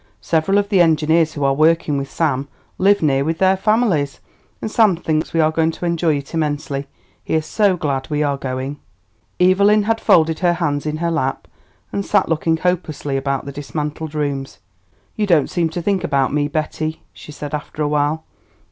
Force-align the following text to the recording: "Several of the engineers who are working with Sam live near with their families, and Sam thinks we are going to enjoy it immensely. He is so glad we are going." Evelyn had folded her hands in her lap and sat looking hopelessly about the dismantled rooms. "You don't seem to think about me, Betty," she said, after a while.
"Several 0.19 0.57
of 0.57 0.69
the 0.69 0.81
engineers 0.81 1.33
who 1.33 1.43
are 1.43 1.53
working 1.53 1.95
with 1.95 2.09
Sam 2.09 2.47
live 2.79 3.03
near 3.03 3.23
with 3.23 3.37
their 3.37 3.55
families, 3.55 4.19
and 4.59 4.71
Sam 4.71 4.95
thinks 4.95 5.31
we 5.31 5.39
are 5.39 5.51
going 5.51 5.69
to 5.69 5.85
enjoy 5.85 6.17
it 6.17 6.33
immensely. 6.33 6.87
He 7.23 7.35
is 7.35 7.45
so 7.45 7.77
glad 7.77 8.09
we 8.09 8.23
are 8.23 8.35
going." 8.35 8.79
Evelyn 9.39 9.83
had 9.83 10.01
folded 10.01 10.39
her 10.39 10.53
hands 10.53 10.87
in 10.87 10.97
her 10.97 11.11
lap 11.11 11.47
and 11.93 12.03
sat 12.03 12.27
looking 12.29 12.57
hopelessly 12.57 13.15
about 13.15 13.45
the 13.45 13.51
dismantled 13.51 14.15
rooms. 14.15 14.57
"You 15.15 15.27
don't 15.27 15.51
seem 15.51 15.69
to 15.69 15.83
think 15.83 16.03
about 16.03 16.33
me, 16.33 16.47
Betty," 16.47 17.03
she 17.13 17.31
said, 17.31 17.53
after 17.53 17.83
a 17.83 17.87
while. 17.87 18.23